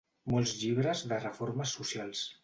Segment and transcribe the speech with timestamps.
[0.33, 2.25] Molts llibres de reformes socials.